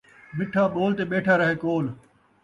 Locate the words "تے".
0.97-1.03